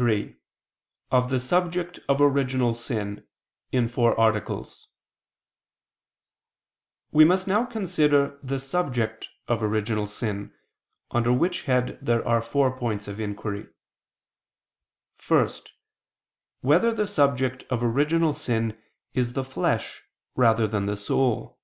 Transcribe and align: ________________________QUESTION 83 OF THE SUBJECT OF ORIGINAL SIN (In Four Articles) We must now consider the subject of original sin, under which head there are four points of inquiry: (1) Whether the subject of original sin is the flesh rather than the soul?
________________________QUESTION 0.02 0.28
83 0.30 0.40
OF 1.10 1.28
THE 1.30 1.40
SUBJECT 1.40 1.98
OF 2.08 2.20
ORIGINAL 2.22 2.72
SIN 2.72 3.26
(In 3.70 3.86
Four 3.86 4.18
Articles) 4.18 4.88
We 7.12 7.26
must 7.26 7.46
now 7.46 7.66
consider 7.66 8.38
the 8.42 8.58
subject 8.58 9.28
of 9.46 9.62
original 9.62 10.06
sin, 10.06 10.54
under 11.10 11.34
which 11.34 11.64
head 11.64 11.98
there 12.00 12.26
are 12.26 12.40
four 12.40 12.74
points 12.78 13.08
of 13.08 13.20
inquiry: 13.20 13.68
(1) 15.28 15.50
Whether 16.62 16.94
the 16.94 17.06
subject 17.06 17.64
of 17.68 17.82
original 17.82 18.32
sin 18.32 18.80
is 19.12 19.34
the 19.34 19.44
flesh 19.44 20.02
rather 20.34 20.66
than 20.66 20.86
the 20.86 20.96
soul? 20.96 21.60